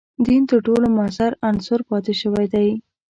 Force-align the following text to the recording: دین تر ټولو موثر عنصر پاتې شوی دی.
دین 0.25 0.41
تر 0.49 0.59
ټولو 0.65 0.85
موثر 0.95 1.31
عنصر 1.47 1.79
پاتې 1.89 2.13
شوی 2.21 2.45
دی. 2.53 2.69